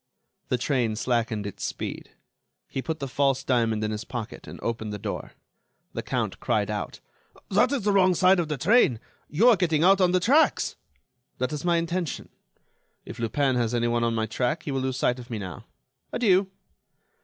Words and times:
The 0.47 0.57
train 0.57 0.95
slackened 0.95 1.45
its 1.45 1.63
speed. 1.63 2.09
He 2.67 2.81
put 2.81 2.97
the 2.97 3.07
false 3.07 3.43
diamond 3.43 3.83
in 3.83 3.91
his 3.91 4.03
pocket 4.03 4.47
and 4.47 4.59
opened 4.63 4.91
the 4.91 4.97
door. 4.97 5.33
The 5.93 6.01
Count 6.01 6.39
cried 6.39 6.71
out: 6.71 6.99
"That 7.51 7.71
is 7.71 7.83
the 7.83 7.91
wrong 7.91 8.15
side 8.15 8.39
of 8.39 8.47
the 8.47 8.57
train. 8.57 8.99
You 9.29 9.47
are 9.49 9.55
getting 9.55 9.83
out 9.83 10.01
on 10.01 10.11
the 10.11 10.19
tracks." 10.19 10.75
"That 11.37 11.53
is 11.53 11.63
my 11.63 11.77
intention. 11.77 12.29
If 13.05 13.19
Lupin 13.19 13.55
has 13.57 13.75
anyone 13.75 14.03
on 14.03 14.15
my 14.15 14.25
track, 14.25 14.63
he 14.63 14.71
will 14.71 14.81
lose 14.81 14.97
sight 14.97 15.19
of 15.19 15.29
me 15.29 15.37
now. 15.37 15.65
Adieu." 16.11 16.49